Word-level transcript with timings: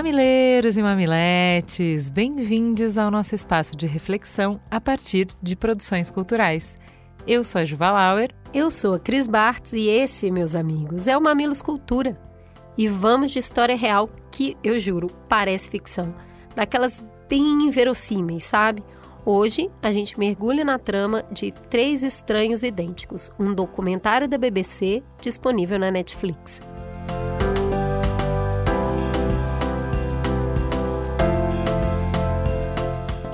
Mamileiros 0.00 0.78
e 0.78 0.82
mamiletes, 0.82 2.08
bem-vindos 2.08 2.96
ao 2.96 3.10
nosso 3.10 3.34
espaço 3.34 3.76
de 3.76 3.86
reflexão 3.86 4.58
a 4.70 4.80
partir 4.80 5.28
de 5.42 5.54
produções 5.54 6.10
culturais. 6.10 6.74
Eu 7.26 7.44
sou 7.44 7.60
a 7.60 7.66
Juva 7.66 7.90
Lauer. 7.90 8.30
Eu 8.54 8.70
sou 8.70 8.94
a 8.94 8.98
Cris 8.98 9.28
Bartz 9.28 9.74
e 9.74 9.88
esse, 9.88 10.30
meus 10.30 10.54
amigos, 10.54 11.06
é 11.06 11.18
o 11.18 11.20
Mamilos 11.20 11.60
Cultura. 11.60 12.18
E 12.78 12.88
vamos 12.88 13.30
de 13.30 13.40
história 13.40 13.76
real 13.76 14.08
que, 14.32 14.56
eu 14.64 14.80
juro, 14.80 15.08
parece 15.28 15.68
ficção. 15.68 16.14
Daquelas 16.56 17.04
bem 17.28 17.64
inverossímeis, 17.64 18.44
sabe? 18.44 18.82
Hoje 19.26 19.70
a 19.82 19.92
gente 19.92 20.18
mergulha 20.18 20.64
na 20.64 20.78
trama 20.78 21.24
de 21.30 21.52
Três 21.68 22.02
Estranhos 22.02 22.62
Idênticos, 22.62 23.30
um 23.38 23.52
documentário 23.52 24.26
da 24.26 24.38
BBC 24.38 25.02
disponível 25.20 25.78
na 25.78 25.90
Netflix. 25.90 26.62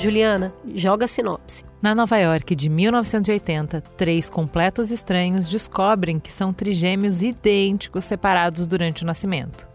Juliana, 0.06 0.55
joga 0.73 1.06
a 1.06 1.09
sinopse. 1.09 1.65
Na 1.83 1.92
Nova 1.92 2.16
York 2.16 2.55
de 2.55 2.69
1980, 2.69 3.80
três 3.96 4.30
completos 4.30 4.93
estranhos 4.93 5.48
descobrem 5.48 6.21
que 6.21 6.30
são 6.30 6.52
trigêmeos 6.52 7.24
idênticos 7.24 8.04
separados 8.04 8.68
durante 8.68 9.02
o 9.02 9.04
nascimento. 9.04 9.68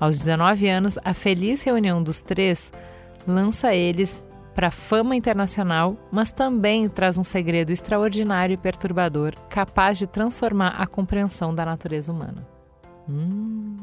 Aos 0.00 0.18
19 0.18 0.68
anos, 0.68 0.98
a 1.04 1.14
feliz 1.14 1.62
reunião 1.62 2.02
dos 2.02 2.22
três 2.22 2.72
lança 3.24 3.72
eles 3.72 4.24
para 4.52 4.66
a 4.66 4.72
fama 4.72 5.14
internacional, 5.14 5.96
mas 6.10 6.32
também 6.32 6.88
traz 6.88 7.16
um 7.16 7.22
segredo 7.22 7.70
extraordinário 7.70 8.54
e 8.54 8.56
perturbador, 8.56 9.36
capaz 9.48 9.96
de 9.96 10.08
transformar 10.08 10.70
a 10.70 10.88
compreensão 10.88 11.54
da 11.54 11.64
natureza 11.64 12.10
humana. 12.10 12.44
Hum. 13.08 13.76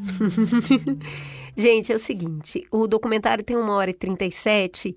Gente, 1.56 1.94
é 1.94 1.96
o 1.96 2.00
seguinte: 2.00 2.68
o 2.70 2.86
documentário 2.86 3.46
tem 3.46 3.56
uma 3.56 3.76
hora 3.76 3.92
e 3.92 3.94
37 3.94 4.94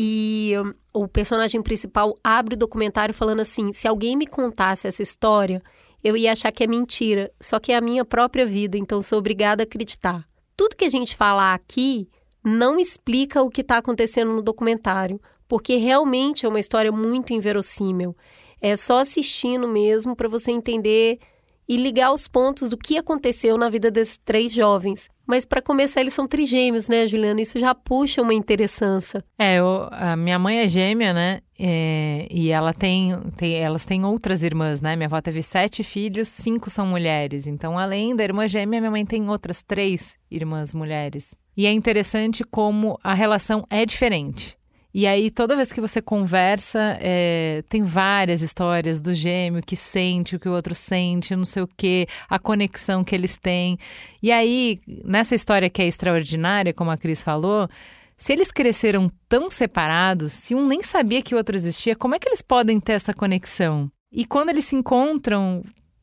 e 0.00 0.52
um, 0.56 1.02
o 1.02 1.08
personagem 1.08 1.60
principal 1.60 2.16
abre 2.22 2.54
o 2.54 2.58
documentário 2.58 3.12
falando 3.12 3.40
assim: 3.40 3.72
se 3.72 3.88
alguém 3.88 4.16
me 4.16 4.28
contasse 4.28 4.86
essa 4.86 5.02
história, 5.02 5.60
eu 6.04 6.16
ia 6.16 6.30
achar 6.30 6.52
que 6.52 6.62
é 6.62 6.68
mentira, 6.68 7.32
só 7.40 7.58
que 7.58 7.72
é 7.72 7.76
a 7.76 7.80
minha 7.80 8.04
própria 8.04 8.46
vida, 8.46 8.78
então 8.78 9.02
sou 9.02 9.18
obrigada 9.18 9.64
a 9.64 9.64
acreditar. 9.64 10.24
Tudo 10.56 10.76
que 10.76 10.84
a 10.84 10.88
gente 10.88 11.16
falar 11.16 11.52
aqui 11.52 12.08
não 12.44 12.78
explica 12.78 13.42
o 13.42 13.50
que 13.50 13.62
está 13.62 13.78
acontecendo 13.78 14.30
no 14.30 14.40
documentário, 14.40 15.20
porque 15.48 15.74
realmente 15.74 16.46
é 16.46 16.48
uma 16.48 16.60
história 16.60 16.92
muito 16.92 17.32
inverossímil. 17.32 18.16
É 18.60 18.76
só 18.76 19.00
assistindo 19.00 19.66
mesmo 19.66 20.14
para 20.14 20.28
você 20.28 20.52
entender 20.52 21.18
e 21.68 21.76
ligar 21.76 22.12
os 22.12 22.26
pontos 22.26 22.70
do 22.70 22.76
que 22.76 22.96
aconteceu 22.96 23.58
na 23.58 23.68
vida 23.68 23.90
desses 23.90 24.16
três 24.16 24.52
jovens. 24.52 25.08
Mas 25.26 25.44
para 25.44 25.60
começar, 25.60 26.00
eles 26.00 26.14
são 26.14 26.26
trigêmeos, 26.26 26.88
né, 26.88 27.06
Juliana? 27.06 27.42
Isso 27.42 27.60
já 27.60 27.74
puxa 27.74 28.22
uma 28.22 28.32
interessância. 28.32 29.22
É, 29.38 29.58
eu, 29.58 29.86
a 29.90 30.16
minha 30.16 30.38
mãe 30.38 30.60
é 30.60 30.66
gêmea, 30.66 31.12
né? 31.12 31.40
É, 31.58 32.26
e 32.30 32.48
ela 32.48 32.72
tem, 32.72 33.14
tem, 33.36 33.54
elas 33.56 33.84
têm 33.84 34.06
outras 34.06 34.42
irmãs, 34.42 34.80
né? 34.80 34.96
Minha 34.96 35.06
avó 35.06 35.20
teve 35.20 35.42
sete 35.42 35.84
filhos, 35.84 36.28
cinco 36.28 36.70
são 36.70 36.86
mulheres. 36.86 37.46
Então, 37.46 37.78
além 37.78 38.16
da 38.16 38.24
irmã 38.24 38.48
gêmea, 38.48 38.80
minha 38.80 38.90
mãe 38.90 39.04
tem 39.04 39.28
outras 39.28 39.62
três 39.62 40.16
irmãs 40.30 40.72
mulheres. 40.72 41.34
E 41.54 41.66
é 41.66 41.72
interessante 41.72 42.42
como 42.44 42.98
a 43.04 43.12
relação 43.12 43.66
é 43.68 43.84
diferente. 43.84 44.57
E 44.98 45.06
aí, 45.06 45.30
toda 45.30 45.54
vez 45.54 45.70
que 45.70 45.80
você 45.80 46.02
conversa, 46.02 46.98
é, 47.00 47.62
tem 47.68 47.84
várias 47.84 48.42
histórias 48.42 49.00
do 49.00 49.14
gêmeo 49.14 49.62
que 49.64 49.76
sente 49.76 50.34
o 50.34 50.40
que 50.40 50.48
o 50.48 50.52
outro 50.52 50.74
sente, 50.74 51.36
não 51.36 51.44
sei 51.44 51.62
o 51.62 51.68
quê, 51.68 52.08
a 52.28 52.36
conexão 52.36 53.04
que 53.04 53.14
eles 53.14 53.38
têm. 53.38 53.78
E 54.20 54.32
aí, 54.32 54.80
nessa 55.04 55.36
história 55.36 55.70
que 55.70 55.80
é 55.80 55.86
extraordinária, 55.86 56.74
como 56.74 56.90
a 56.90 56.96
Cris 56.96 57.22
falou, 57.22 57.68
se 58.16 58.32
eles 58.32 58.50
cresceram 58.50 59.08
tão 59.28 59.48
separados, 59.48 60.32
se 60.32 60.52
um 60.52 60.66
nem 60.66 60.82
sabia 60.82 61.22
que 61.22 61.32
o 61.32 61.38
outro 61.38 61.54
existia, 61.54 61.94
como 61.94 62.16
é 62.16 62.18
que 62.18 62.28
eles 62.28 62.42
podem 62.42 62.80
ter 62.80 62.94
essa 62.94 63.14
conexão? 63.14 63.88
E 64.10 64.24
quando 64.24 64.48
eles 64.48 64.64
se 64.64 64.74
encontram, 64.74 65.62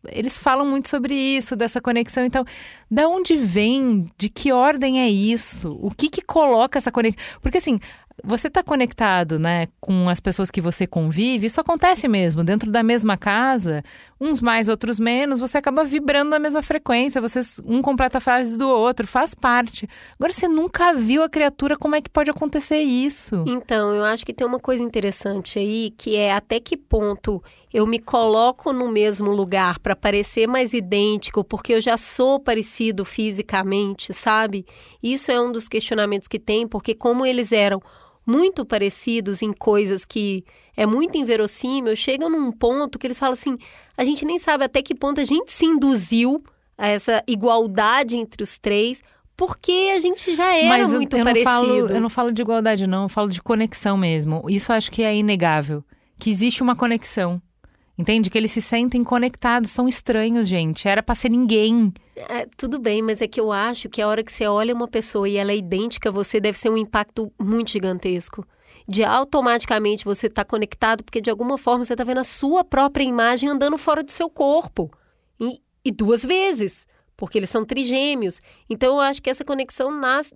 eles 0.10 0.40
falam 0.40 0.66
muito 0.66 0.88
sobre 0.90 1.14
isso, 1.14 1.54
dessa 1.54 1.82
conexão. 1.82 2.24
Então, 2.24 2.46
da 2.90 3.08
onde 3.08 3.36
vem? 3.36 4.08
De 4.18 4.30
que 4.30 4.52
ordem 4.52 5.02
é 5.02 5.10
isso? 5.10 5.78
O 5.82 5.92
que 5.92 6.10
que 6.10 6.22
coloca 6.22 6.78
essa 6.78 6.94
conexão? 6.94 7.22
Porque 7.42 7.58
assim, 7.58 7.78
você 8.26 8.48
está 8.48 8.64
conectado, 8.64 9.38
né, 9.38 9.68
com 9.80 10.10
as 10.10 10.20
pessoas 10.20 10.50
que 10.50 10.60
você 10.60 10.88
convive, 10.88 11.48
isso 11.48 11.62
acontece 11.62 12.08
mesmo, 12.08 12.44
dentro 12.44 12.72
da 12.72 12.82
mesma 12.82 13.18
casa, 13.18 13.84
uns 14.20 14.42
mais, 14.42 14.68
outros 14.68 15.00
menos, 15.00 15.40
você 15.40 15.58
acaba 15.58 15.84
vibrando 15.84 16.32
na 16.32 16.40
mesma 16.40 16.62
frequência, 16.62 17.22
vocês 17.22 17.62
um 17.66 17.82
completa 17.82 18.18
a 18.18 18.22
frase 18.22 18.58
do 18.58 18.68
outro, 18.68 19.06
faz 19.06 19.36
parte. 19.36 19.88
Agora 20.18 20.32
você 20.34 20.48
nunca 20.48 20.94
viu 20.94 21.24
a 21.24 21.30
criatura, 21.30 21.78
como 21.78 21.96
é 21.96 22.02
que 22.02 22.10
pode 22.10 22.32
acontecer 22.32 22.80
isso? 22.80 23.44
Então, 23.46 23.94
eu 23.94 24.04
acho 24.04 24.26
que 24.26 24.34
tem 24.34 24.48
uma 24.48 24.60
coisa 24.60 24.84
interessante 24.84 25.60
aí, 25.60 25.94
que 25.98 26.16
é 26.16 26.34
até 26.34 26.60
que 26.60 26.78
ponto 26.78 27.44
eu 27.74 27.86
me 27.86 28.00
coloco 28.00 28.72
no 28.72 28.90
mesmo 28.90 29.32
lugar 29.32 29.80
para 29.80 29.96
parecer 29.96 30.48
mais 30.48 30.74
idêntico, 30.74 31.44
porque 31.44 31.74
eu 31.74 31.82
já 31.82 31.98
sou 31.98 32.40
parecido 32.40 33.04
fisicamente, 33.04 34.14
sabe? 34.14 34.66
Isso 35.04 35.30
é 35.30 35.42
um 35.42 35.52
dos 35.52 35.68
questionamentos 35.68 36.28
que 36.28 36.40
tem, 36.40 36.66
porque 36.66 36.94
como 36.94 37.26
eles 37.26 37.52
eram 37.52 37.82
muito 38.26 38.66
parecidos 38.66 39.42
em 39.42 39.54
coisas 39.54 40.04
que 40.06 40.44
é 40.76 40.86
muito 40.86 41.18
inverossímil, 41.18 41.96
chegam 41.96 42.30
num 42.30 42.52
ponto 42.52 42.98
que 42.98 43.08
eles 43.08 43.20
falam 43.20 43.34
assim: 43.34 43.58
a 43.96 44.04
gente 44.04 44.26
nem 44.26 44.40
sabe 44.40 44.64
até 44.64 44.82
que 44.82 44.96
ponto 44.96 45.22
a 45.22 45.24
gente 45.24 45.52
se 45.52 45.66
induziu 45.66 46.38
a 46.78 46.88
essa 46.88 47.24
igualdade 47.28 48.18
entre 48.18 48.44
os 48.44 48.58
três, 48.58 49.02
porque 49.38 49.92
a 49.96 50.00
gente 50.00 50.34
já 50.34 50.56
era 50.56 50.78
Mas 50.78 50.90
muito 50.90 51.16
eu 51.16 51.24
parecido. 51.24 51.50
Não 51.50 51.62
falo, 51.62 51.88
eu 51.90 52.02
não 52.02 52.10
falo 52.10 52.32
de 52.32 52.42
igualdade, 52.42 52.88
não, 52.88 53.04
eu 53.04 53.10
falo 53.10 53.30
de 53.30 53.42
conexão 53.42 53.98
mesmo. 53.98 54.44
Isso 54.50 54.74
acho 54.74 54.92
que 54.92 55.04
é 55.04 55.16
inegável. 55.16 55.84
Que 56.18 56.30
existe 56.30 56.64
uma 56.64 56.76
conexão. 56.76 57.42
Entende? 57.98 58.30
Que 58.30 58.38
eles 58.38 58.52
se 58.52 58.62
sentem 58.62 59.04
conectados, 59.04 59.72
são 59.72 59.88
estranhos, 59.88 60.48
gente. 60.48 60.88
Era 60.88 61.02
pra 61.02 61.16
ser 61.16 61.30
ninguém. 61.30 61.94
É, 62.16 62.48
tudo 62.58 62.80
bem, 62.80 63.02
mas 63.02 63.22
é 63.22 63.28
que 63.28 63.40
eu 63.40 63.52
acho 63.52 63.90
que 63.90 64.02
a 64.02 64.08
hora 64.08 64.24
que 64.24 64.32
você 64.32 64.48
olha 64.48 64.74
uma 64.74 64.88
pessoa 64.88 65.28
e 65.28 65.36
ela 65.36 65.52
é 65.52 65.58
idêntica 65.58 66.10
a 66.10 66.12
você, 66.12 66.40
deve 66.40 66.58
ser 66.58 66.70
um 66.70 66.78
impacto 66.78 67.32
muito 67.40 67.72
gigantesco. 67.72 68.48
De 68.88 69.04
automaticamente 69.04 70.06
você 70.06 70.28
estar 70.28 70.44
tá 70.44 70.50
conectado, 70.50 71.04
porque 71.04 71.20
de 71.20 71.30
alguma 71.30 71.58
forma 71.58 71.84
você 71.84 71.94
está 71.94 72.04
vendo 72.04 72.20
a 72.20 72.24
sua 72.24 72.64
própria 72.64 73.04
imagem 73.04 73.50
andando 73.50 73.78
fora 73.78 74.04
do 74.04 74.12
seu 74.12 74.30
corpo. 74.30 74.90
E, 75.40 75.60
e 75.84 75.92
duas 75.92 76.24
vezes, 76.24 76.88
porque 77.18 77.38
eles 77.38 77.50
são 77.50 77.66
trigêmeos. 77.66 78.42
Então 78.70 78.94
eu 78.96 79.02
acho 79.02 79.22
que 79.22 79.30
essa 79.30 79.44
conexão 79.44 79.92
nasce, 79.92 80.34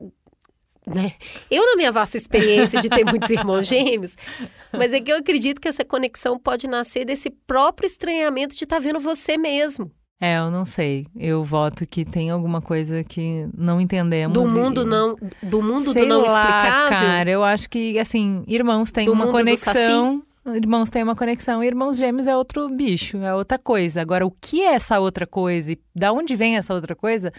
né? 0.85 1.13
Eu, 1.51 1.66
na 1.66 1.75
minha 1.75 1.91
vasta 1.91 2.18
experiência 2.18 2.81
de 2.81 2.89
ter 2.89 3.06
muitos 3.06 3.29
irmãos 3.29 3.68
gêmeos, 3.68 4.16
mas 4.73 4.91
é 4.91 5.00
que 5.00 5.12
eu 5.12 5.18
acredito 5.18 5.62
que 5.62 5.68
essa 5.68 5.85
conexão 5.85 6.39
pode 6.39 6.68
nascer 6.68 7.06
desse 7.06 7.29
próprio 7.29 7.85
estranhamento 7.85 8.56
de 8.56 8.63
estar 8.63 8.78
tá 8.78 8.81
vendo 8.81 9.00
você 9.00 9.38
mesmo. 9.38 9.91
É, 10.22 10.38
eu 10.38 10.52
não 10.52 10.66
sei. 10.66 11.07
Eu 11.16 11.44
voto 11.46 11.88
que 11.88 12.03
tem 12.03 12.30
alguma 12.30 12.62
coisa 12.62 13.03
que 13.03 13.47
não 13.57 13.80
entendemos. 13.80 14.34
Do 14.34 14.46
mundo 14.46 14.81
e... 14.81 14.85
não, 14.85 15.16
do 15.41 15.62
mundo 15.62 15.94
sei 15.94 16.03
do 16.03 16.09
não 16.09 16.22
lá, 16.22 16.28
explicável. 16.28 16.90
Cara, 16.90 17.30
eu 17.30 17.44
acho 17.44 17.69
que 17.69 17.97
assim, 17.97 18.44
irmãos 18.46 18.92
têm 18.92 19.06
Do 19.06 19.13
uma 19.13 19.27
conexão. 19.27 20.21
Irmãos 20.45 20.89
têm 20.89 21.04
uma 21.04 21.16
conexão, 21.16 21.63
irmãos 21.63 21.98
gêmeos 21.98 22.25
é 22.25 22.36
outro 22.36 22.68
bicho, 22.69 23.18
é 23.18 23.33
outra 23.33 23.60
coisa. 23.60 24.01
Agora, 24.01 24.25
o 24.25 24.31
que 24.31 24.62
é 24.62 24.74
essa 24.74 25.00
outra 25.00 25.27
coisa 25.27 25.74
e 25.74 25.80
da 25.95 26.12
onde 26.12 26.36
vem 26.36 26.57
essa 26.57 26.74
outra 26.74 26.95
coisa, 26.95 27.31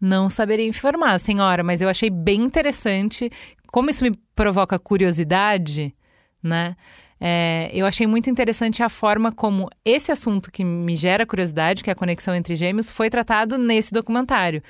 não 0.00 0.28
saberia 0.28 0.66
informar, 0.66 1.18
senhora, 1.18 1.62
mas 1.62 1.80
eu 1.80 1.88
achei 1.88 2.10
bem 2.10 2.42
interessante. 2.42 3.30
Como 3.68 3.90
isso 3.90 4.04
me 4.04 4.12
provoca 4.34 4.78
curiosidade, 4.78 5.94
né? 6.42 6.76
É, 7.20 7.70
eu 7.72 7.84
achei 7.84 8.06
muito 8.06 8.30
interessante 8.30 8.82
a 8.82 8.88
forma 8.88 9.32
como 9.32 9.68
esse 9.84 10.12
assunto 10.12 10.52
que 10.52 10.62
me 10.62 10.94
gera 10.94 11.26
curiosidade, 11.26 11.82
que 11.82 11.90
é 11.90 11.92
a 11.92 11.96
conexão 11.96 12.34
entre 12.34 12.54
gêmeos, 12.54 12.90
foi 12.90 13.10
tratado 13.10 13.58
nesse 13.58 13.92
documentário. 13.92 14.62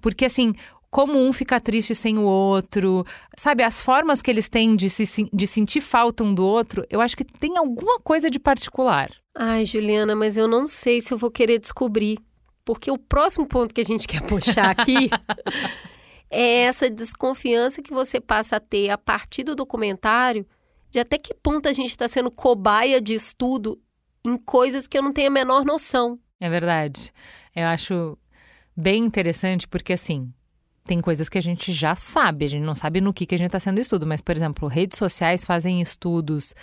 Porque, 0.00 0.24
assim, 0.24 0.54
como 0.90 1.18
um 1.18 1.32
fica 1.32 1.60
triste 1.60 1.94
sem 1.94 2.16
o 2.16 2.22
outro, 2.22 3.04
sabe? 3.36 3.62
As 3.62 3.82
formas 3.82 4.22
que 4.22 4.30
eles 4.30 4.48
têm 4.48 4.76
de, 4.76 4.88
se, 4.88 5.28
de 5.32 5.46
sentir 5.46 5.80
falta 5.80 6.22
um 6.22 6.32
do 6.32 6.44
outro, 6.44 6.86
eu 6.88 7.00
acho 7.00 7.16
que 7.16 7.24
tem 7.24 7.58
alguma 7.58 7.98
coisa 8.00 8.30
de 8.30 8.38
particular. 8.38 9.10
Ai, 9.36 9.66
Juliana, 9.66 10.14
mas 10.14 10.36
eu 10.36 10.48
não 10.48 10.66
sei 10.66 11.00
se 11.00 11.12
eu 11.12 11.18
vou 11.18 11.30
querer 11.30 11.58
descobrir. 11.58 12.18
Porque 12.64 12.90
o 12.90 12.98
próximo 12.98 13.46
ponto 13.46 13.74
que 13.74 13.80
a 13.80 13.84
gente 13.84 14.06
quer 14.08 14.22
puxar 14.22 14.70
aqui 14.70 15.10
é 16.30 16.62
essa 16.62 16.88
desconfiança 16.88 17.82
que 17.82 17.92
você 17.92 18.20
passa 18.20 18.56
a 18.56 18.60
ter 18.60 18.90
a 18.90 18.98
partir 18.98 19.42
do 19.42 19.56
documentário 19.56 20.46
de 20.90 20.98
até 20.98 21.18
que 21.18 21.34
ponto 21.34 21.68
a 21.68 21.72
gente 21.72 21.90
está 21.90 22.08
sendo 22.08 22.30
cobaia 22.30 23.00
de 23.00 23.14
estudo 23.14 23.80
em 24.24 24.36
coisas 24.36 24.86
que 24.86 24.98
eu 24.98 25.02
não 25.02 25.12
tenho 25.12 25.28
a 25.28 25.30
menor 25.30 25.64
noção. 25.64 26.18
É 26.40 26.48
verdade. 26.48 27.12
Eu 27.54 27.66
acho 27.66 28.18
bem 28.76 29.04
interessante 29.04 29.66
porque, 29.66 29.92
assim, 29.92 30.32
tem 30.84 31.00
coisas 31.00 31.28
que 31.28 31.36
a 31.36 31.42
gente 31.42 31.72
já 31.72 31.94
sabe, 31.94 32.46
a 32.46 32.48
gente 32.48 32.64
não 32.64 32.74
sabe 32.74 33.00
no 33.00 33.12
que, 33.12 33.26
que 33.26 33.34
a 33.34 33.38
gente 33.38 33.48
está 33.48 33.60
sendo 33.60 33.80
estudo, 33.80 34.06
mas, 34.06 34.20
por 34.20 34.34
exemplo, 34.34 34.68
redes 34.68 34.98
sociais 34.98 35.44
fazem 35.44 35.80
estudos 35.82 36.54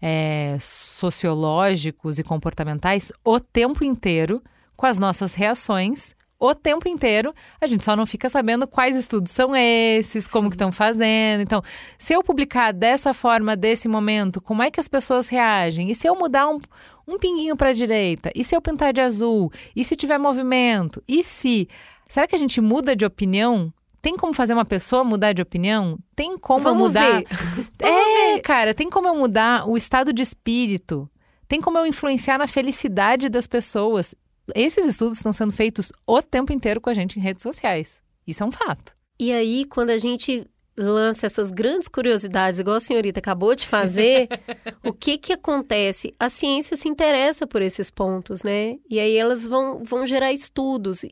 é, 0.00 0.56
sociológicos 0.60 2.18
e 2.18 2.22
comportamentais 2.22 3.12
o 3.24 3.38
tempo 3.38 3.84
inteiro 3.84 4.42
com 4.76 4.86
as 4.86 4.98
nossas 4.98 5.34
reações 5.34 6.14
o 6.50 6.54
tempo 6.54 6.88
inteiro. 6.88 7.34
A 7.60 7.66
gente 7.66 7.84
só 7.84 7.94
não 7.96 8.06
fica 8.06 8.28
sabendo 8.28 8.66
quais 8.66 8.96
estudos 8.96 9.32
são 9.32 9.54
esses, 9.54 10.26
como 10.26 10.48
que 10.50 10.56
estão 10.56 10.72
fazendo. 10.72 11.42
Então, 11.42 11.62
se 11.98 12.14
eu 12.14 12.22
publicar 12.22 12.72
dessa 12.72 13.14
forma, 13.14 13.56
desse 13.56 13.88
momento, 13.88 14.40
como 14.40 14.62
é 14.62 14.70
que 14.70 14.80
as 14.80 14.88
pessoas 14.88 15.28
reagem? 15.28 15.90
E 15.90 15.94
se 15.94 16.06
eu 16.06 16.14
mudar 16.14 16.48
um, 16.48 16.58
um 17.06 17.18
pinguinho 17.18 17.56
para 17.56 17.70
a 17.70 17.72
direita? 17.72 18.30
E 18.34 18.42
se 18.42 18.54
eu 18.54 18.62
pintar 18.62 18.92
de 18.92 19.00
azul? 19.00 19.52
E 19.74 19.84
se 19.84 19.96
tiver 19.96 20.18
movimento? 20.18 21.02
E 21.06 21.22
se? 21.22 21.68
Será 22.08 22.26
que 22.26 22.34
a 22.34 22.38
gente 22.38 22.60
muda 22.60 22.94
de 22.94 23.04
opinião? 23.04 23.72
Tem 24.00 24.16
como 24.16 24.34
fazer 24.34 24.52
uma 24.52 24.66
pessoa 24.66 25.02
mudar 25.02 25.32
de 25.32 25.40
opinião? 25.40 25.98
Tem 26.14 26.36
como 26.36 26.60
Vamos 26.60 26.88
mudar? 26.88 27.20
ver. 27.20 27.26
é, 27.80 28.38
cara, 28.40 28.74
tem 28.74 28.90
como 28.90 29.08
eu 29.08 29.14
mudar 29.14 29.66
o 29.66 29.78
estado 29.78 30.12
de 30.12 30.22
espírito? 30.22 31.08
Tem 31.48 31.60
como 31.60 31.78
eu 31.78 31.86
influenciar 31.86 32.36
na 32.36 32.46
felicidade 32.46 33.28
das 33.28 33.46
pessoas? 33.46 34.14
Esses 34.54 34.84
estudos 34.86 35.16
estão 35.16 35.32
sendo 35.32 35.52
feitos 35.52 35.92
o 36.06 36.20
tempo 36.20 36.52
inteiro 36.52 36.80
com 36.80 36.90
a 36.90 36.94
gente 36.94 37.18
em 37.18 37.22
redes 37.22 37.42
sociais. 37.42 38.02
Isso 38.26 38.42
é 38.42 38.46
um 38.46 38.52
fato. 38.52 38.94
E 39.18 39.32
aí, 39.32 39.64
quando 39.64 39.90
a 39.90 39.98
gente 39.98 40.46
lança 40.76 41.26
essas 41.26 41.50
grandes 41.50 41.88
curiosidades, 41.88 42.58
igual 42.58 42.76
a 42.76 42.80
senhorita 42.80 43.20
acabou 43.20 43.54
de 43.54 43.66
fazer, 43.66 44.28
o 44.84 44.92
que 44.92 45.16
que 45.16 45.32
acontece? 45.32 46.14
A 46.18 46.28
ciência 46.28 46.76
se 46.76 46.88
interessa 46.88 47.46
por 47.46 47.62
esses 47.62 47.90
pontos, 47.90 48.42
né? 48.42 48.78
E 48.90 48.98
aí 48.98 49.16
elas 49.16 49.46
vão, 49.46 49.82
vão 49.84 50.06
gerar 50.06 50.32
estudos. 50.32 51.04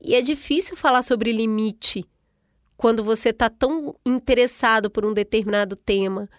E 0.00 0.14
é 0.14 0.22
difícil 0.22 0.76
falar 0.76 1.02
sobre 1.02 1.32
limite 1.32 2.04
quando 2.76 3.02
você 3.02 3.30
está 3.30 3.50
tão 3.50 3.96
interessado 4.06 4.88
por 4.88 5.04
um 5.04 5.12
determinado 5.12 5.74
tema. 5.74 6.30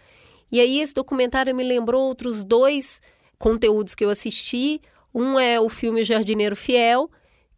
E 0.50 0.60
aí 0.60 0.80
esse 0.80 0.94
documentário 0.94 1.54
me 1.54 1.64
lembrou 1.64 2.02
outros 2.04 2.46
dois 2.46 3.02
conteúdos 3.38 3.94
que 3.94 4.06
eu 4.06 4.10
assisti. 4.10 4.82
Um 5.14 5.40
é 5.40 5.60
o 5.60 5.70
filme 5.70 6.04
Jardineiro 6.04 6.56
Fiel, 6.56 7.10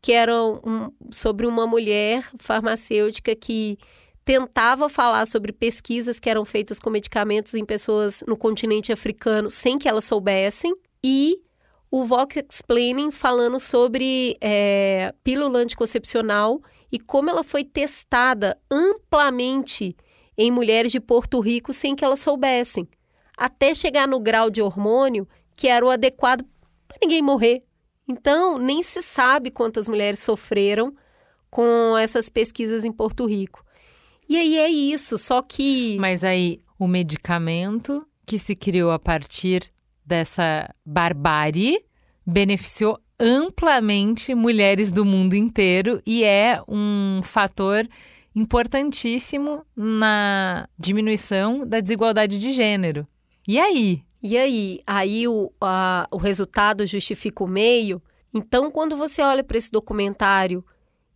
que 0.02 0.12
era 0.12 0.34
um, 0.34 0.92
sobre 1.12 1.46
uma 1.46 1.68
mulher 1.68 2.28
farmacêutica 2.40 3.36
que 3.36 3.78
tentava 4.24 4.88
falar 4.88 5.26
sobre 5.26 5.52
pesquisas 5.52 6.20
que 6.20 6.30
eram 6.30 6.46
feitas 6.46 6.80
com 6.80 6.90
medicamentos 6.90 7.54
em 7.54 7.66
pessoas 7.66 8.24
no 8.28 8.38
continente 8.38 8.92
africano 8.92 9.50
sem 9.50 9.78
que 9.78 9.88
elas 9.88 10.06
soubessem, 10.06 10.74
e 11.04 11.42
o 11.90 12.06
Vox 12.06 12.38
Explaining 12.38 13.12
falando 13.12 13.60
sobre 13.60 14.38
é, 14.40 15.14
pílula 15.24 15.60
anticoncepcional 15.60 16.62
e 16.92 17.00
como 17.00 17.30
ela 17.30 17.44
foi 17.44 17.64
testada 17.64 18.58
amplamente 18.70 19.96
em 20.38 20.50
mulheres 20.52 20.92
de 20.92 21.00
Porto 21.00 21.40
Rico 21.40 21.74
sem 21.74 21.96
que 21.96 22.06
elas 22.06 22.22
soubessem, 22.22 22.88
até 23.38 23.76
chegar 23.76 24.08
no 24.08 24.20
grau 24.20 24.50
de 24.50 24.62
hormônio 24.62 25.28
que 25.56 25.68
era 25.68 25.86
o 25.86 25.90
adequado 25.90 26.46
para 26.92 27.00
ninguém 27.02 27.22
morrer. 27.22 27.64
Então, 28.08 28.58
nem 28.58 28.84
se 28.84 29.02
sabe 29.02 29.50
quantas 29.52 29.88
mulheres 29.88 30.20
sofreram 30.20 30.94
com 31.50 31.98
essas 31.98 32.30
pesquisas 32.30 32.84
em 32.84 32.92
Porto 32.92 33.26
Rico. 33.26 33.64
E 34.28 34.38
aí 34.38 34.58
é 34.58 34.70
isso, 34.70 35.18
só 35.18 35.42
que. 35.42 35.98
Mas 36.00 36.24
aí, 36.24 36.60
o 36.80 36.88
medicamento 36.88 38.06
que 38.26 38.40
se 38.40 38.56
criou 38.56 38.92
a 38.92 39.00
partir 39.00 39.72
dessa 40.06 40.74
barbárie 40.86 41.84
beneficiou 42.26 43.00
amplamente 43.20 44.34
mulheres 44.34 44.92
do 44.92 45.06
mundo 45.06 45.36
inteiro 45.36 46.02
e 46.06 46.24
é 46.24 46.62
um 46.68 47.22
fator 47.24 47.88
importantíssimo 48.34 49.66
na 49.76 50.68
diminuição 50.80 51.68
da 51.68 51.80
desigualdade 51.80 52.40
de 52.40 52.52
gênero. 52.52 53.06
E 53.48 53.60
aí? 53.60 54.04
E 54.22 54.38
aí? 54.38 54.82
Aí 54.86 55.28
o, 55.28 55.52
a, 55.60 56.08
o 56.12 56.18
resultado 56.18 56.86
justifica 56.86 57.44
o 57.44 57.48
meio. 57.48 58.02
Então, 58.34 58.72
quando 58.72 58.96
você 58.96 59.22
olha 59.22 59.44
para 59.44 59.58
esse 59.58 59.72
documentário 59.72 60.64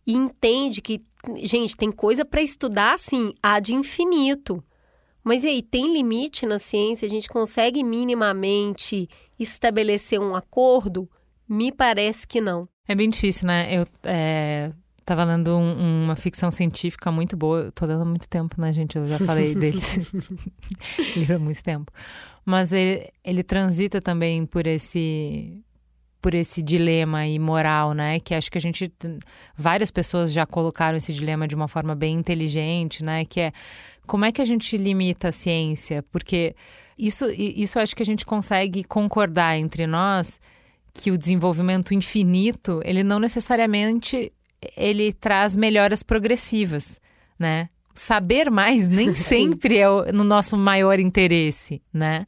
e 0.06 0.14
entende 0.14 0.82
que, 0.82 1.00
gente, 1.36 1.76
tem 1.76 1.90
coisa 1.90 2.24
para 2.24 2.42
estudar, 2.42 2.94
assim, 2.94 3.32
há 3.42 3.60
de 3.60 3.74
infinito. 3.74 4.62
Mas 5.22 5.44
e 5.44 5.48
aí, 5.48 5.62
tem 5.62 5.92
limite 5.92 6.46
na 6.46 6.58
ciência? 6.58 7.06
A 7.06 7.10
gente 7.10 7.28
consegue 7.28 7.82
minimamente 7.82 9.08
estabelecer 9.38 10.20
um 10.20 10.34
acordo? 10.34 11.08
Me 11.48 11.72
parece 11.72 12.26
que 12.26 12.40
não. 12.40 12.68
É 12.88 12.94
bem 12.94 13.08
difícil, 13.08 13.46
né? 13.46 13.68
Eu 13.72 13.86
é, 14.04 14.72
tava 15.06 15.22
lendo 15.22 15.56
um, 15.56 16.02
uma 16.04 16.16
ficção 16.16 16.50
científica 16.50 17.12
muito 17.12 17.36
boa. 17.36 17.60
Eu 17.60 17.72
tô 17.72 17.86
dando 17.86 18.04
muito 18.04 18.28
tempo, 18.28 18.60
né, 18.60 18.72
gente? 18.72 18.96
Eu 18.96 19.06
já 19.06 19.18
falei 19.18 19.54
desse 19.54 20.00
livro 21.16 21.36
há 21.36 21.38
muito 21.38 21.62
tempo. 21.62 21.92
Mas 22.44 22.72
ele, 22.72 23.08
ele 23.24 23.44
transita 23.44 24.02
também 24.02 24.44
por 24.44 24.66
esse 24.66 25.62
por 26.20 26.34
esse 26.34 26.60
dilema 26.60 27.18
aí 27.18 27.38
moral, 27.38 27.92
né? 27.92 28.18
Que 28.18 28.34
acho 28.34 28.50
que 28.50 28.58
a 28.58 28.60
gente 28.60 28.92
várias 29.56 29.92
pessoas 29.92 30.32
já 30.32 30.44
colocaram 30.44 30.96
esse 30.96 31.12
dilema 31.12 31.46
de 31.46 31.54
uma 31.54 31.68
forma 31.68 31.94
bem 31.94 32.16
inteligente, 32.16 33.04
né? 33.04 33.24
Que 33.24 33.40
é 33.40 33.52
como 34.08 34.24
é 34.24 34.32
que 34.32 34.42
a 34.42 34.44
gente 34.44 34.76
limita 34.76 35.28
a 35.28 35.32
ciência? 35.32 36.02
Porque 36.10 36.56
isso 36.98 37.26
isso 37.30 37.78
acho 37.78 37.94
que 37.94 38.02
a 38.02 38.06
gente 38.06 38.26
consegue 38.26 38.82
concordar 38.82 39.56
entre 39.56 39.86
nós 39.86 40.40
que 40.92 41.12
o 41.12 41.18
desenvolvimento 41.18 41.94
infinito, 41.94 42.80
ele 42.82 43.04
não 43.04 43.20
necessariamente 43.20 44.32
ele 44.76 45.12
traz 45.12 45.56
melhoras 45.56 46.02
progressivas, 46.02 47.00
né? 47.38 47.68
Saber 47.94 48.50
mais 48.50 48.88
nem 48.88 49.12
sempre 49.16 49.78
é 49.78 49.88
o, 49.88 50.04
no 50.12 50.24
nosso 50.24 50.56
maior 50.56 50.98
interesse, 50.98 51.82
né? 51.92 52.26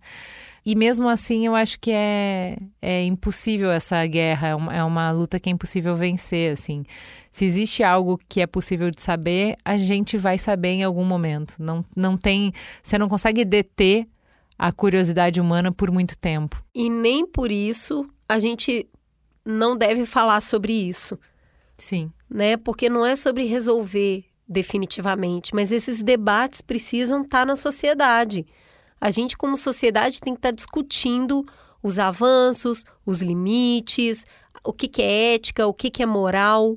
E 0.65 0.75
mesmo 0.75 1.09
assim, 1.09 1.47
eu 1.47 1.55
acho 1.55 1.81
que 1.81 1.91
é, 1.91 2.59
é 2.83 3.03
impossível 3.05 3.71
essa 3.71 4.05
guerra, 4.07 4.49
é 4.49 4.55
uma, 4.55 4.77
é 4.77 4.85
uma 4.85 5.11
luta 5.11 5.41
que 5.41 5.49
é 5.49 5.53
impossível 5.53 5.97
vencer, 5.97 6.53
assim. 6.53 6.85
Se 7.31 7.47
existe 7.47 7.83
algo 7.83 8.19
que 8.29 8.43
é 8.43 8.47
possível 8.47 8.91
de 8.91 9.01
saber, 9.01 9.57
a 9.65 9.79
gente 9.79 10.19
vai 10.19 10.37
saber 10.37 10.69
em 10.69 10.85
algum 10.85 11.05
momento. 11.05 11.55
Não, 11.59 11.83
não 11.97 12.19
tem... 12.19 12.53
Você 12.83 12.99
não 12.99 13.09
consegue 13.09 13.47
deter 13.47 14.07
a 14.59 14.71
curiosidade 14.71 15.41
humana 15.41 15.73
por 15.73 15.91
muito 15.91 16.19
tempo. 16.19 16.63
E 16.75 16.91
nem 16.91 17.27
por 17.27 17.51
isso 17.51 18.07
a 18.29 18.39
gente 18.39 18.87
não 19.45 19.75
deve 19.75 20.05
falar 20.05 20.43
sobre 20.43 20.73
isso. 20.73 21.19
Sim. 21.79 22.13
Né? 22.31 22.57
Porque 22.57 22.89
não 22.89 23.05
é 23.05 23.17
sobre 23.17 23.45
resolver 23.45 24.25
definitivamente, 24.49 25.55
mas 25.55 25.71
esses 25.71 26.03
debates 26.03 26.63
precisam 26.63 27.23
estar 27.23 27.47
na 27.47 27.57
sociedade. 27.57 28.47
A 29.01 29.11
gente, 29.11 29.37
como 29.37 29.57
sociedade, 29.57 30.21
tem 30.21 30.33
que 30.33 30.39
estar 30.39 30.51
discutindo 30.51 31.47
os 31.83 31.99
avanços, 31.99 32.85
os 33.05 33.23
limites, 33.23 34.27
o 34.65 34.73
que, 34.73 34.89
que 34.89 35.03
é 35.03 35.35
ética, 35.35 35.67
o 35.67 35.75
que, 35.75 35.91
que 35.91 36.03
é 36.03 36.07
moral. 36.07 36.77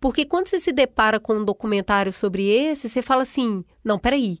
Porque 0.00 0.24
quando 0.24 0.46
você 0.46 0.60
se 0.60 0.72
depara 0.72 1.18
com 1.18 1.34
um 1.34 1.44
documentário 1.44 2.12
sobre 2.12 2.48
esse, 2.48 2.88
você 2.88 3.02
fala 3.02 3.22
assim: 3.22 3.64
não, 3.84 3.98
peraí, 3.98 4.38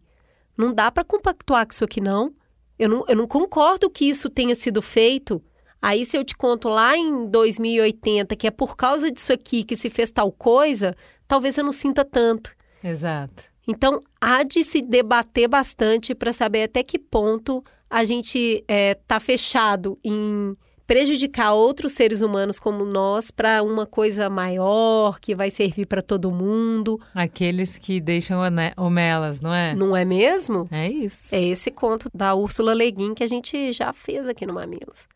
não 0.56 0.72
dá 0.72 0.90
para 0.90 1.04
compactuar 1.04 1.66
com 1.66 1.72
isso 1.72 1.84
aqui, 1.84 2.00
não. 2.00 2.32
Eu, 2.78 2.88
não. 2.88 3.04
eu 3.08 3.16
não 3.16 3.26
concordo 3.26 3.90
que 3.90 4.04
isso 4.04 4.30
tenha 4.30 4.54
sido 4.54 4.80
feito. 4.80 5.42
Aí, 5.80 6.04
se 6.04 6.16
eu 6.16 6.24
te 6.24 6.36
conto 6.36 6.68
lá 6.68 6.96
em 6.96 7.26
2080 7.28 8.34
que 8.36 8.46
é 8.46 8.50
por 8.50 8.76
causa 8.76 9.10
disso 9.10 9.32
aqui 9.32 9.62
que 9.62 9.76
se 9.76 9.88
fez 9.88 10.10
tal 10.10 10.32
coisa, 10.32 10.94
talvez 11.26 11.56
eu 11.56 11.64
não 11.64 11.72
sinta 11.72 12.04
tanto. 12.04 12.50
Exato. 12.82 13.44
Então, 13.66 14.02
há 14.20 14.42
de 14.42 14.64
se 14.64 14.80
debater 14.80 15.46
bastante 15.46 16.14
para 16.14 16.32
saber 16.32 16.64
até 16.64 16.82
que 16.82 16.98
ponto 16.98 17.62
a 17.90 18.04
gente 18.04 18.64
está 18.66 19.16
é, 19.16 19.20
fechado 19.20 19.98
em 20.02 20.56
prejudicar 20.86 21.52
outros 21.52 21.92
seres 21.92 22.22
humanos 22.22 22.58
como 22.58 22.82
nós 22.86 23.30
para 23.30 23.62
uma 23.62 23.84
coisa 23.84 24.30
maior 24.30 25.20
que 25.20 25.34
vai 25.34 25.50
servir 25.50 25.84
para 25.84 26.00
todo 26.00 26.32
mundo. 26.32 26.98
Aqueles 27.14 27.76
que 27.76 28.00
deixam 28.00 28.40
homelas, 28.74 29.38
não 29.38 29.52
é? 29.52 29.74
Não 29.74 29.94
é 29.94 30.02
mesmo? 30.02 30.66
É 30.70 30.90
isso. 30.90 31.34
É 31.34 31.42
esse 31.42 31.70
conto 31.70 32.08
da 32.14 32.34
Úrsula 32.34 32.72
Le 32.72 32.90
Guin 32.90 33.12
que 33.12 33.22
a 33.22 33.28
gente 33.28 33.70
já 33.70 33.92
fez 33.92 34.26
aqui 34.26 34.46
no 34.46 34.54
Mamilos. 34.54 35.06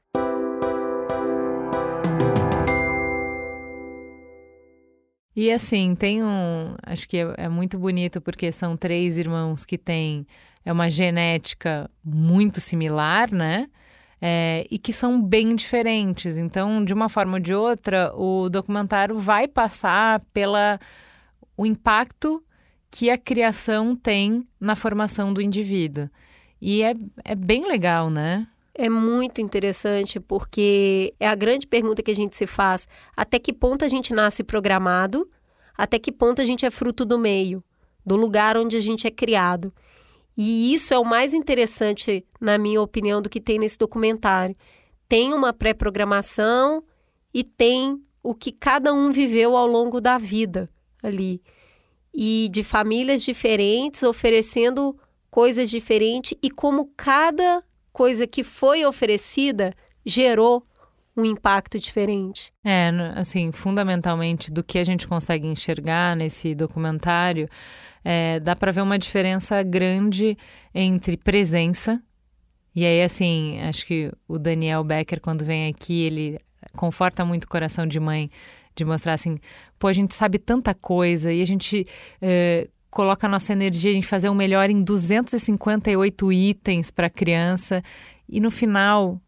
E 5.35 5.51
assim, 5.51 5.95
tem 5.95 6.23
um. 6.23 6.75
Acho 6.83 7.09
que 7.09 7.17
é, 7.17 7.35
é, 7.39 7.49
muito 7.49 7.79
bonito 7.79 8.21
porque 8.21 8.53
são 8.53 8.77
três 8.77 9.17
irmãos 9.17 9.65
que 9.65 9.79
têm 9.79 10.27
é 10.65 10.73
uma 10.73 10.89
genética 10.89 11.91
muito 12.05 12.61
similar, 12.61 13.33
né? 13.33 13.69
É, 14.21 14.67
e 14.71 14.79
que 14.79 14.93
são 14.93 15.21
bem 15.21 15.55
diferentes. 15.57 16.37
Então, 16.37 16.85
de 16.85 16.95
uma 16.95 17.09
forma 17.09 17.35
ou 17.35 17.41
de 17.41 17.55
outra, 17.55 18.13
o 18.15 18.49
documentário 18.49 19.19
vai 19.19 19.49
passar 19.49 20.21
pela 20.33 20.79
o 21.57 21.67
impacto 21.67 22.43
que 22.91 23.11
a 23.11 23.19
criação 23.19 23.97
tem 23.97 24.47
na 24.61 24.77
formação 24.77 25.33
do 25.33 25.41
indivíduo. 25.41 26.09
E 26.61 26.83
é, 26.83 26.95
é 27.25 27.35
bem 27.35 27.67
legal, 27.67 28.09
né? 28.11 28.47
É 28.75 28.89
muito 28.89 29.41
interessante 29.41 30.19
porque 30.19 31.15
é 31.21 31.29
a 31.29 31.35
grande 31.35 31.67
pergunta 31.67 32.03
que 32.03 32.11
a 32.11 32.15
gente 32.15 32.37
se 32.37 32.47
faz: 32.47 32.89
até 33.17 33.39
que 33.39 33.53
ponto 33.53 33.85
a 33.85 33.89
gente 33.89 34.15
nasce 34.15 34.43
programado? 34.43 35.29
Até 35.77 35.99
que 35.99 36.13
ponto 36.13 36.41
a 36.41 36.45
gente 36.45 36.65
é 36.65 36.71
fruto 36.71 37.05
do 37.05 37.19
meio, 37.19 37.63
do 38.05 38.17
lugar 38.17 38.57
onde 38.57 38.77
a 38.77 38.81
gente 38.81 39.07
é 39.07 39.11
criado? 39.11 39.73
E 40.37 40.73
isso 40.73 40.95
é 40.95 40.99
o 40.99 41.05
mais 41.05 41.35
interessante, 41.35 42.25
na 42.41 42.57
minha 42.57 42.81
opinião, 42.81 43.21
do 43.21 43.29
que 43.29 43.41
tem 43.41 43.59
nesse 43.59 43.77
documentário. 43.77 44.57
Tem 45.09 45.35
uma 45.35 45.53
pré-programação 45.53 46.83
e 47.35 47.45
tem 47.45 48.03
o 48.23 48.35
que 48.35 48.53
cada 48.53 48.95
um 48.95 49.11
viveu 49.13 49.57
ao 49.57 49.67
longo 49.67 50.01
da 50.01 50.17
vida 50.17 50.69
ali. 51.03 51.43
E 52.15 52.49
de 52.51 52.63
famílias 52.63 53.23
diferentes, 53.23 54.03
oferecendo 54.03 54.97
coisas 55.31 55.69
diferentes 55.69 56.37
e 56.43 56.51
como 56.51 56.91
cada 56.97 57.63
coisa 57.93 58.27
que 58.27 58.43
foi 58.43 58.85
oferecida 58.85 59.75
gerou 60.05 60.67
um 61.17 61.25
impacto 61.25 61.79
diferente. 61.79 62.53
É, 62.65 62.91
assim, 63.15 63.53
fundamentalmente 63.53 64.51
do 64.51 64.65
que 64.65 64.79
a 64.79 64.85
gente 64.85 65.07
consegue 65.07 65.47
enxergar 65.47 66.17
nesse 66.17 66.55
documentário, 66.55 67.49
é, 68.05 68.41
dá 68.41 68.57
para 68.57 68.73
ver 68.73 68.81
uma 68.81 68.99
diferença 68.99 69.63
grande 69.63 70.37
entre 70.75 71.17
presença. 71.17 72.03
E 72.75 72.87
aí, 72.87 73.03
assim, 73.03 73.61
acho 73.61 73.85
que 73.85 74.11
o 74.27 74.39
Daniel 74.39 74.83
Becker, 74.83 75.21
quando 75.21 75.45
vem 75.45 75.69
aqui, 75.69 76.03
ele 76.05 76.41
conforta 76.75 77.25
muito 77.25 77.45
o 77.45 77.49
coração 77.49 77.87
de 77.87 78.01
mãe 78.01 78.31
de 78.75 78.85
mostrar 78.85 79.13
assim, 79.13 79.39
pô, 79.79 79.87
a 79.89 79.93
gente 79.93 80.15
sabe 80.15 80.39
tanta 80.39 80.73
coisa 80.75 81.31
e 81.31 81.43
a 81.43 81.45
gente 81.45 81.87
é, 82.23 82.69
coloca 82.93 83.27
a 83.27 83.31
nossa 83.31 83.55
energia 83.55 83.95
em 83.95 84.03
fazer 84.03 84.29
o 84.29 84.35
melhor 84.35 84.69
em 84.69 84.83
258 84.83 86.31
itens 86.31 86.91
para 86.91 87.07
a 87.07 87.11
criança 87.11 87.83
e 88.29 88.39
no 88.39 88.51
final 88.51 89.19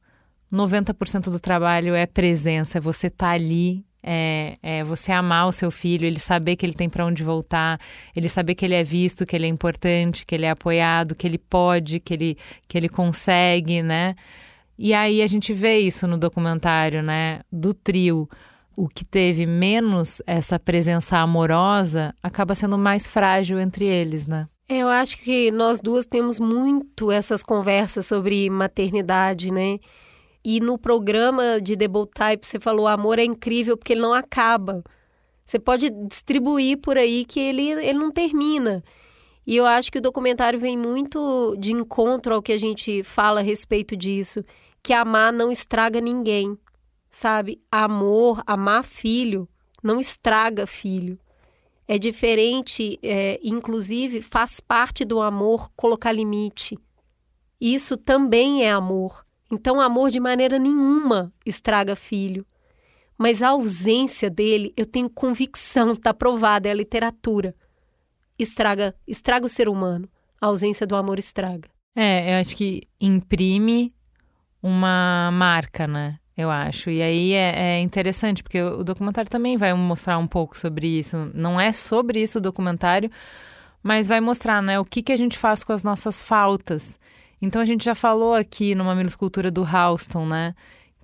90% 0.52 1.30
do 1.30 1.40
trabalho 1.40 1.94
é 1.94 2.04
presença, 2.04 2.78
você 2.78 3.08
tá 3.08 3.30
ali, 3.30 3.82
é, 4.02 4.58
é, 4.62 4.84
você 4.84 5.12
amar 5.12 5.48
o 5.48 5.52
seu 5.52 5.70
filho, 5.70 6.04
ele 6.06 6.18
saber 6.18 6.56
que 6.56 6.66
ele 6.66 6.74
tem 6.74 6.90
para 6.90 7.06
onde 7.06 7.24
voltar, 7.24 7.80
ele 8.14 8.28
saber 8.28 8.54
que 8.54 8.66
ele 8.66 8.74
é 8.74 8.84
visto, 8.84 9.24
que 9.24 9.34
ele 9.34 9.46
é 9.46 9.48
importante, 9.48 10.26
que 10.26 10.34
ele 10.34 10.44
é 10.44 10.50
apoiado, 10.50 11.14
que 11.14 11.26
ele 11.26 11.38
pode, 11.38 12.00
que 12.00 12.12
ele, 12.12 12.36
que 12.68 12.76
ele 12.76 12.88
consegue, 12.88 13.82
né? 13.82 14.14
E 14.78 14.92
aí 14.92 15.22
a 15.22 15.26
gente 15.26 15.54
vê 15.54 15.78
isso 15.78 16.06
no 16.06 16.18
documentário, 16.18 17.02
né? 17.02 17.40
Do 17.50 17.72
trio. 17.72 18.28
O 18.76 18.88
que 18.88 19.04
teve 19.04 19.46
menos 19.46 20.20
essa 20.26 20.58
presença 20.58 21.18
amorosa 21.18 22.14
acaba 22.22 22.54
sendo 22.54 22.76
mais 22.76 23.08
frágil 23.08 23.58
entre 23.60 23.86
eles, 23.86 24.26
né? 24.26 24.48
Eu 24.68 24.88
acho 24.88 25.18
que 25.18 25.50
nós 25.50 25.80
duas 25.80 26.06
temos 26.06 26.40
muito 26.40 27.12
essas 27.12 27.42
conversas 27.42 28.06
sobre 28.06 28.48
maternidade, 28.48 29.52
né? 29.52 29.78
E 30.44 30.58
no 30.58 30.78
programa 30.78 31.60
de 31.60 31.76
The 31.76 31.86
Bold 31.86 32.10
Type 32.12 32.46
você 32.46 32.58
falou: 32.58 32.84
o 32.84 32.88
amor 32.88 33.18
é 33.18 33.24
incrível 33.24 33.76
porque 33.76 33.92
ele 33.92 34.00
não 34.00 34.12
acaba. 34.12 34.82
Você 35.44 35.58
pode 35.58 35.90
distribuir 36.08 36.78
por 36.78 36.96
aí 36.96 37.24
que 37.24 37.38
ele, 37.38 37.70
ele 37.70 37.98
não 37.98 38.10
termina. 38.10 38.82
E 39.46 39.56
eu 39.56 39.66
acho 39.66 39.92
que 39.92 39.98
o 39.98 40.02
documentário 40.02 40.58
vem 40.58 40.76
muito 40.76 41.54
de 41.58 41.72
encontro 41.72 42.34
ao 42.34 42.42
que 42.42 42.52
a 42.52 42.58
gente 42.58 43.02
fala 43.02 43.40
a 43.40 43.42
respeito 43.42 43.94
disso, 43.94 44.42
que 44.82 44.92
amar 44.92 45.32
não 45.32 45.52
estraga 45.52 46.00
ninguém, 46.00 46.56
sabe? 47.14 47.62
Amor, 47.70 48.42
amar 48.44 48.84
filho, 48.84 49.48
não 49.82 50.00
estraga 50.00 50.66
filho. 50.66 51.18
É 51.86 51.96
diferente, 51.96 52.98
é, 53.02 53.38
inclusive 53.42 54.20
faz 54.20 54.58
parte 54.58 55.04
do 55.04 55.20
amor 55.20 55.70
colocar 55.76 56.10
limite. 56.10 56.76
Isso 57.60 57.96
também 57.96 58.64
é 58.64 58.72
amor. 58.72 59.24
Então, 59.50 59.80
amor 59.80 60.10
de 60.10 60.18
maneira 60.18 60.58
nenhuma 60.58 61.32
estraga 61.46 61.94
filho. 61.94 62.44
Mas 63.16 63.42
a 63.42 63.50
ausência 63.50 64.28
dele, 64.28 64.72
eu 64.76 64.84
tenho 64.84 65.08
convicção, 65.08 65.92
está 65.92 66.12
provada, 66.12 66.68
é 66.68 66.72
a 66.72 66.74
literatura. 66.74 67.54
Estraga, 68.36 68.92
estraga 69.06 69.46
o 69.46 69.48
ser 69.48 69.68
humano. 69.68 70.08
A 70.40 70.46
ausência 70.46 70.84
do 70.84 70.96
amor 70.96 71.18
estraga. 71.18 71.68
É, 71.94 72.34
eu 72.34 72.40
acho 72.40 72.56
que 72.56 72.82
imprime 73.00 73.94
uma 74.60 75.30
marca, 75.32 75.86
né? 75.86 76.18
Eu 76.36 76.50
acho. 76.50 76.90
E 76.90 77.00
aí 77.00 77.32
é, 77.32 77.76
é, 77.76 77.80
interessante, 77.80 78.42
porque 78.42 78.60
o 78.60 78.82
documentário 78.82 79.30
também 79.30 79.56
vai 79.56 79.72
mostrar 79.72 80.18
um 80.18 80.26
pouco 80.26 80.58
sobre 80.58 80.86
isso. 80.86 81.30
Não 81.32 81.60
é 81.60 81.72
sobre 81.72 82.20
isso 82.20 82.38
o 82.38 82.42
documentário, 82.42 83.10
mas 83.82 84.08
vai 84.08 84.20
mostrar, 84.20 84.62
né, 84.62 84.78
o 84.80 84.84
que, 84.84 85.02
que 85.02 85.12
a 85.12 85.16
gente 85.16 85.38
faz 85.38 85.62
com 85.62 85.72
as 85.72 85.84
nossas 85.84 86.22
faltas. 86.22 86.98
Então 87.40 87.60
a 87.60 87.64
gente 87.64 87.84
já 87.84 87.94
falou 87.94 88.34
aqui 88.34 88.74
numa 88.74 88.96
Cultura 89.16 89.50
do 89.50 89.62
Houston, 89.62 90.26
né? 90.26 90.54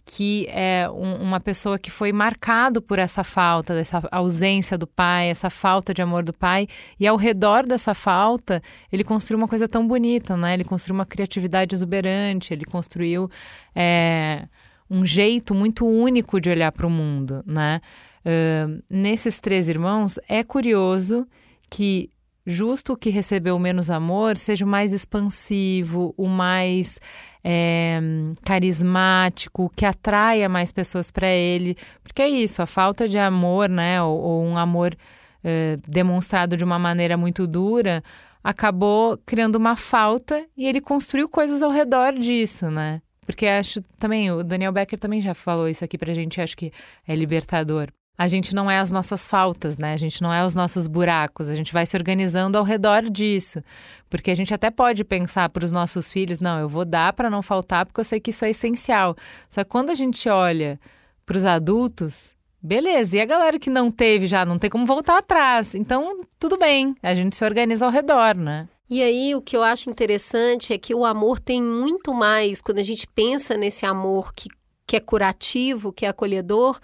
Que 0.04 0.46
é 0.48 0.88
um, 0.90 1.16
uma 1.22 1.38
pessoa 1.38 1.78
que 1.78 1.90
foi 1.90 2.10
marcado 2.10 2.80
por 2.82 2.98
essa 2.98 3.22
falta, 3.22 3.74
dessa 3.74 4.00
ausência 4.10 4.78
do 4.78 4.86
pai, 4.86 5.28
essa 5.28 5.50
falta 5.50 5.92
de 5.92 6.02
amor 6.02 6.24
do 6.24 6.32
pai. 6.32 6.66
E 6.98 7.06
ao 7.06 7.16
redor 7.16 7.66
dessa 7.66 7.94
falta, 7.94 8.62
ele 8.90 9.04
construiu 9.04 9.38
uma 9.38 9.46
coisa 9.46 9.68
tão 9.68 9.86
bonita, 9.86 10.36
né? 10.36 10.54
Ele 10.54 10.64
construiu 10.64 10.94
uma 10.94 11.06
criatividade 11.06 11.74
exuberante, 11.74 12.54
ele 12.54 12.64
construiu 12.64 13.30
é, 13.74 14.48
um 14.90 15.04
jeito 15.04 15.54
muito 15.54 15.86
único 15.86 16.40
de 16.40 16.50
olhar 16.50 16.72
para 16.72 16.86
o 16.86 16.90
mundo, 16.90 17.42
né? 17.46 17.80
Uh, 18.24 18.82
nesses 18.90 19.40
três 19.40 19.68
irmãos, 19.68 20.18
é 20.28 20.42
curioso 20.42 21.26
que 21.70 22.10
justo 22.44 22.94
o 22.94 22.96
que 22.96 23.10
recebeu 23.10 23.58
menos 23.58 23.90
amor 23.90 24.36
seja 24.36 24.64
o 24.64 24.68
mais 24.68 24.92
expansivo, 24.92 26.12
o 26.16 26.26
mais 26.26 26.98
é, 27.44 28.00
carismático, 28.44 29.70
que 29.74 29.86
atraia 29.86 30.48
mais 30.48 30.72
pessoas 30.72 31.10
para 31.10 31.28
ele. 31.28 31.76
Porque 32.02 32.22
é 32.22 32.28
isso, 32.28 32.60
a 32.60 32.66
falta 32.66 33.08
de 33.08 33.18
amor, 33.18 33.68
né, 33.68 34.02
ou, 34.02 34.18
ou 34.18 34.44
um 34.44 34.58
amor 34.58 34.94
é, 35.42 35.76
demonstrado 35.86 36.56
de 36.56 36.64
uma 36.64 36.78
maneira 36.78 37.16
muito 37.16 37.46
dura, 37.46 38.02
acabou 38.42 39.18
criando 39.24 39.56
uma 39.56 39.76
falta 39.76 40.44
e 40.56 40.66
ele 40.66 40.80
construiu 40.80 41.28
coisas 41.28 41.62
ao 41.62 41.70
redor 41.70 42.12
disso, 42.14 42.70
né? 42.70 43.00
Porque 43.32 43.46
acho 43.46 43.82
também, 43.98 44.30
o 44.30 44.42
Daniel 44.42 44.72
Becker 44.72 44.98
também 44.98 45.20
já 45.20 45.34
falou 45.34 45.68
isso 45.68 45.84
aqui 45.84 45.96
pra 45.96 46.14
gente, 46.14 46.40
acho 46.40 46.56
que 46.56 46.72
é 47.06 47.14
libertador 47.14 47.90
a 48.20 48.28
gente 48.28 48.54
não 48.54 48.70
é 48.70 48.78
as 48.78 48.90
nossas 48.90 49.26
faltas, 49.26 49.78
né? 49.78 49.94
A 49.94 49.96
gente 49.96 50.20
não 50.20 50.30
é 50.30 50.44
os 50.44 50.54
nossos 50.54 50.86
buracos. 50.86 51.48
A 51.48 51.54
gente 51.54 51.72
vai 51.72 51.86
se 51.86 51.96
organizando 51.96 52.58
ao 52.58 52.64
redor 52.64 53.08
disso. 53.08 53.64
Porque 54.10 54.30
a 54.30 54.34
gente 54.34 54.52
até 54.52 54.70
pode 54.70 55.04
pensar 55.04 55.48
para 55.48 55.64
os 55.64 55.72
nossos 55.72 56.12
filhos: 56.12 56.38
não, 56.38 56.60
eu 56.60 56.68
vou 56.68 56.84
dar 56.84 57.14
para 57.14 57.30
não 57.30 57.40
faltar 57.40 57.86
porque 57.86 57.98
eu 57.98 58.04
sei 58.04 58.20
que 58.20 58.28
isso 58.28 58.44
é 58.44 58.50
essencial. 58.50 59.16
Só 59.48 59.64
que 59.64 59.70
quando 59.70 59.88
a 59.88 59.94
gente 59.94 60.28
olha 60.28 60.78
para 61.24 61.34
os 61.34 61.46
adultos, 61.46 62.34
beleza. 62.62 63.16
E 63.16 63.22
a 63.22 63.24
galera 63.24 63.58
que 63.58 63.70
não 63.70 63.90
teve 63.90 64.26
já, 64.26 64.44
não 64.44 64.58
tem 64.58 64.68
como 64.68 64.84
voltar 64.84 65.16
atrás. 65.16 65.74
Então, 65.74 66.18
tudo 66.38 66.58
bem. 66.58 66.94
A 67.02 67.14
gente 67.14 67.34
se 67.34 67.42
organiza 67.42 67.86
ao 67.86 67.90
redor, 67.90 68.36
né? 68.36 68.68
E 68.90 69.04
aí, 69.04 69.36
o 69.36 69.40
que 69.40 69.56
eu 69.56 69.62
acho 69.62 69.88
interessante 69.88 70.72
é 70.72 70.78
que 70.78 70.92
o 70.92 71.04
amor 71.04 71.38
tem 71.38 71.62
muito 71.62 72.12
mais, 72.12 72.60
quando 72.60 72.80
a 72.80 72.82
gente 72.82 73.06
pensa 73.06 73.56
nesse 73.56 73.86
amor 73.86 74.32
que, 74.32 74.48
que 74.84 74.96
é 74.96 75.00
curativo, 75.00 75.92
que 75.92 76.04
é 76.04 76.08
acolhedor, 76.08 76.80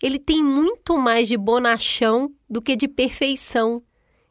ele 0.00 0.20
tem 0.20 0.40
muito 0.40 0.96
mais 0.96 1.26
de 1.26 1.36
bonachão 1.36 2.32
do 2.48 2.62
que 2.62 2.76
de 2.76 2.86
perfeição. 2.86 3.82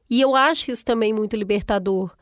E 0.09 0.21
eu 0.21 0.37
acho 0.37 0.71
isso 0.71 0.85
também 0.85 1.11
muito 1.11 1.35
libertador. 1.35 2.15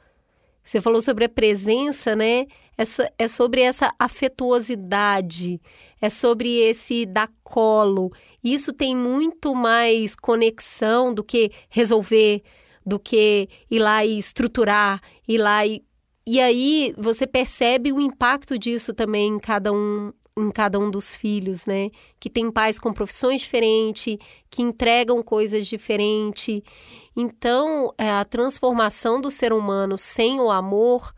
Você 0.63 0.81
falou 0.81 0.99
sobre 0.99 1.25
a 1.25 1.29
presença, 1.29 2.15
né? 2.15 2.47
Essa, 2.75 3.13
é 3.19 3.27
sobre 3.27 3.61
essa 3.61 3.93
afetuosidade, 3.99 5.61
é 6.01 6.09
sobre 6.09 6.57
esse 6.61 7.05
dar 7.05 7.29
colo. 7.43 8.11
Isso 8.43 8.73
tem 8.73 8.95
muito 8.95 9.53
mais 9.53 10.15
conexão 10.15 11.13
do 11.13 11.23
que 11.23 11.51
resolver, 11.69 12.41
do 12.85 12.99
que 12.99 13.49
ir 13.69 13.79
lá 13.79 14.05
e 14.05 14.17
estruturar, 14.17 15.01
ir 15.27 15.37
lá 15.37 15.65
e. 15.65 15.83
E 16.27 16.41
aí 16.41 16.91
você 16.97 17.27
percebe 17.27 17.91
o 17.91 18.01
impacto 18.01 18.57
disso 18.57 18.95
também 18.95 19.27
em 19.27 19.39
cada 19.39 19.71
um 19.71 20.11
em 20.37 20.51
cada 20.51 20.77
um 20.77 20.91
dos 20.91 21.15
filhos, 21.15 21.65
né? 21.65 21.89
Que 22.19 22.29
tem 22.29 22.51
pais 22.51 22.77
com 22.77 22.91
profissões 22.91 23.41
diferentes, 23.41 24.17
que 24.49 24.61
entregam 24.61 25.23
coisas 25.23 25.65
diferentes. 25.65 26.61
Então, 27.15 27.93
é, 27.97 28.11
a 28.11 28.25
transformação 28.25 29.21
do 29.21 29.31
ser 29.31 29.53
humano 29.53 29.97
sem 29.97 30.39
o 30.41 30.51
amor, 30.51 31.13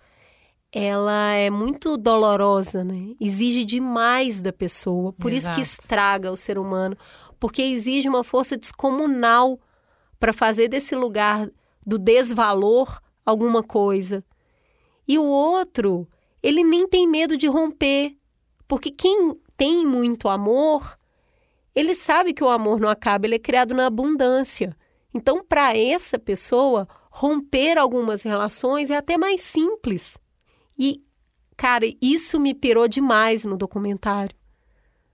ela 0.71 1.33
é 1.33 1.49
muito 1.49 1.97
dolorosa, 1.97 2.83
né? 2.83 3.15
Exige 3.19 3.65
demais 3.65 4.41
da 4.41 4.53
pessoa. 4.53 5.11
Por 5.13 5.33
Exato. 5.33 5.59
isso 5.59 5.73
que 5.73 5.81
estraga 5.81 6.31
o 6.31 6.35
ser 6.35 6.59
humano, 6.59 6.95
porque 7.39 7.63
exige 7.63 8.07
uma 8.07 8.23
força 8.23 8.55
descomunal 8.55 9.59
para 10.19 10.33
fazer 10.33 10.67
desse 10.67 10.95
lugar 10.95 11.49
do 11.85 11.97
desvalor 11.97 12.99
alguma 13.25 13.63
coisa. 13.63 14.23
E 15.07 15.17
o 15.17 15.23
outro, 15.23 16.07
ele 16.41 16.63
nem 16.63 16.87
tem 16.87 17.07
medo 17.07 17.37
de 17.37 17.47
romper, 17.47 18.15
porque 18.67 18.91
quem 18.91 19.39
tem 19.55 19.85
muito 19.85 20.27
amor, 20.27 20.97
ele 21.73 21.95
sabe 21.95 22.33
que 22.33 22.43
o 22.43 22.49
amor 22.49 22.79
não 22.79 22.89
acaba, 22.89 23.25
ele 23.25 23.35
é 23.35 23.39
criado 23.39 23.73
na 23.73 23.85
abundância. 23.85 24.75
Então, 25.13 25.43
para 25.43 25.75
essa 25.77 26.19
pessoa, 26.19 26.87
romper 27.09 27.77
algumas 27.77 28.21
relações 28.21 28.89
é 28.89 28.97
até 28.97 29.17
mais 29.17 29.41
simples. 29.41 30.17
E 30.77 31.01
Cara, 31.57 31.85
isso 31.99 32.39
me 32.39 32.53
pirou 32.53 32.87
demais 32.87 33.43
no 33.43 33.57
documentário. 33.57 34.35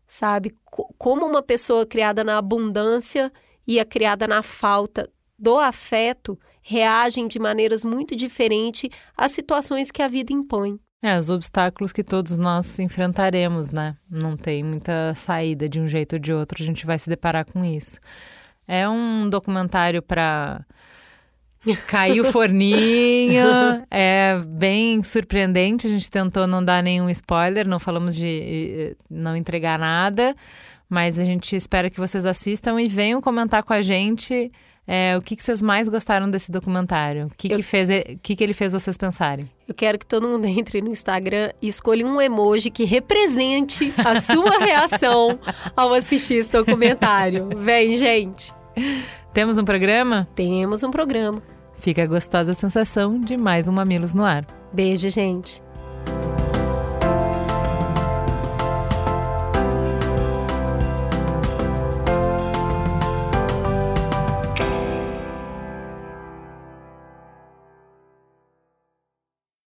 Sabe? 0.05 0.53
Como 0.97 1.25
uma 1.25 1.41
pessoa 1.41 1.85
criada 1.85 2.21
na 2.21 2.37
abundância 2.37 3.31
e 3.67 3.79
a 3.79 3.85
criada 3.85 4.27
na 4.27 4.43
falta 4.43 5.09
do 5.37 5.57
afeto 5.57 6.39
reagem 6.61 7.27
de 7.27 7.37
maneiras 7.37 7.83
muito 7.83 8.15
diferentes 8.15 8.89
às 9.17 9.31
situações 9.31 9.91
que 9.91 10.01
a 10.01 10.07
vida 10.07 10.31
impõe. 10.31 10.79
É, 11.01 11.19
os 11.19 11.29
obstáculos 11.29 11.91
que 11.91 12.01
todos 12.01 12.37
nós 12.37 12.79
enfrentaremos, 12.79 13.69
né? 13.69 13.97
Não 14.09 14.37
tem 14.37 14.63
muita 14.63 15.13
saída 15.15 15.67
de 15.67 15.81
um 15.81 15.87
jeito 15.87 16.13
ou 16.13 16.19
de 16.19 16.31
outro, 16.31 16.63
a 16.63 16.65
gente 16.65 16.85
vai 16.85 16.97
se 16.97 17.09
deparar 17.09 17.45
com 17.45 17.65
isso. 17.65 17.99
É 18.65 18.87
um 18.87 19.29
documentário 19.29 20.01
para 20.01 20.65
cair 21.87 22.21
o 22.21 22.31
forninho, 22.31 23.43
é 23.91 24.39
bem 24.47 25.03
surpreendente. 25.03 25.87
A 25.87 25.89
gente 25.89 26.09
tentou 26.09 26.47
não 26.47 26.63
dar 26.63 26.81
nenhum 26.81 27.09
spoiler, 27.09 27.67
não 27.67 27.79
falamos 27.79 28.15
de 28.15 28.95
não 29.09 29.35
entregar 29.35 29.77
nada, 29.77 30.33
mas 30.93 31.17
a 31.17 31.23
gente 31.23 31.55
espera 31.55 31.89
que 31.89 31.99
vocês 31.99 32.23
assistam 32.23 32.79
e 32.79 32.87
venham 32.87 33.19
comentar 33.19 33.63
com 33.63 33.73
a 33.73 33.81
gente 33.81 34.51
é, 34.85 35.17
o 35.17 35.21
que, 35.21 35.35
que 35.35 35.41
vocês 35.41 35.59
mais 35.59 35.89
gostaram 35.89 36.29
desse 36.29 36.51
documentário? 36.51 37.25
O 37.25 37.29
que, 37.35 37.51
eu... 37.51 37.57
que, 37.57 37.63
fez, 37.63 37.89
que, 38.21 38.35
que 38.35 38.43
ele 38.43 38.53
fez 38.53 38.73
vocês 38.73 38.95
pensarem? 38.95 39.49
Eu 39.67 39.73
quero 39.73 39.97
que 39.97 40.05
todo 40.05 40.27
mundo 40.27 40.45
entre 40.45 40.81
no 40.81 40.89
Instagram 40.89 41.51
e 41.59 41.67
escolha 41.67 42.05
um 42.05 42.21
emoji 42.21 42.69
que 42.69 42.83
represente 42.83 43.91
a 43.97 44.21
sua 44.21 44.59
reação 44.59 45.39
ao 45.75 45.91
assistir 45.95 46.35
esse 46.35 46.51
documentário. 46.51 47.49
Vem, 47.57 47.97
gente! 47.97 48.53
Temos 49.33 49.57
um 49.57 49.65
programa? 49.65 50.27
Temos 50.35 50.83
um 50.83 50.91
programa. 50.91 51.41
Fica 51.77 52.03
a 52.03 52.07
gostosa 52.07 52.53
sensação 52.53 53.19
de 53.19 53.35
mais 53.35 53.67
um 53.67 53.71
Mamilos 53.71 54.13
no 54.13 54.23
Ar. 54.23 54.45
Beijo, 54.71 55.09
gente! 55.09 55.62